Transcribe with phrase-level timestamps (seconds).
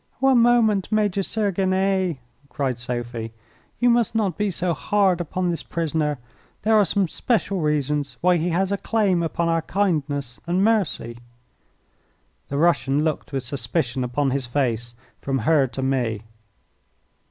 [0.19, 2.17] "One moment, Major Sergine,"
[2.49, 3.33] cried Sophie.
[3.79, 6.17] "You must not be so hard upon this prisoner.
[6.63, 11.19] There are some special reasons why he has a claim upon our kindness and mercy."
[12.49, 16.23] The Russian looked with suspicion upon his face from her to me.